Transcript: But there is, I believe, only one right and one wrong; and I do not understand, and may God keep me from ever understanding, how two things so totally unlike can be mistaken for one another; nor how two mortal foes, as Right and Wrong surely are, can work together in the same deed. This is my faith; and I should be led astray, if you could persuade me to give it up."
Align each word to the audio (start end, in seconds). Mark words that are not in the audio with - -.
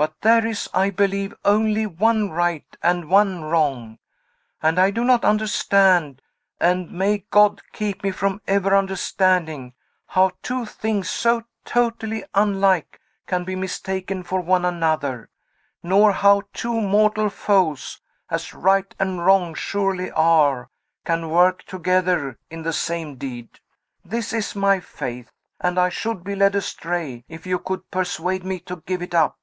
But 0.00 0.14
there 0.22 0.46
is, 0.46 0.66
I 0.72 0.88
believe, 0.88 1.34
only 1.44 1.84
one 1.86 2.30
right 2.30 2.64
and 2.82 3.10
one 3.10 3.42
wrong; 3.44 3.98
and 4.62 4.78
I 4.78 4.90
do 4.90 5.04
not 5.04 5.26
understand, 5.26 6.22
and 6.58 6.90
may 6.90 7.26
God 7.30 7.60
keep 7.74 8.02
me 8.02 8.10
from 8.10 8.40
ever 8.48 8.74
understanding, 8.74 9.74
how 10.06 10.30
two 10.42 10.64
things 10.64 11.10
so 11.10 11.44
totally 11.66 12.24
unlike 12.32 12.98
can 13.26 13.44
be 13.44 13.54
mistaken 13.54 14.22
for 14.22 14.40
one 14.40 14.64
another; 14.64 15.28
nor 15.82 16.12
how 16.12 16.44
two 16.54 16.80
mortal 16.80 17.28
foes, 17.28 18.00
as 18.30 18.54
Right 18.54 18.94
and 18.98 19.26
Wrong 19.26 19.52
surely 19.54 20.10
are, 20.12 20.70
can 21.04 21.28
work 21.28 21.64
together 21.64 22.38
in 22.48 22.62
the 22.62 22.72
same 22.72 23.16
deed. 23.16 23.60
This 24.02 24.32
is 24.32 24.56
my 24.56 24.80
faith; 24.80 25.30
and 25.60 25.78
I 25.78 25.90
should 25.90 26.24
be 26.24 26.34
led 26.34 26.54
astray, 26.54 27.26
if 27.28 27.46
you 27.46 27.58
could 27.58 27.90
persuade 27.90 28.44
me 28.44 28.60
to 28.60 28.76
give 28.86 29.02
it 29.02 29.14
up." 29.14 29.36